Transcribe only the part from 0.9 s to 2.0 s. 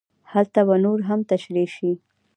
هم تشرېح شي.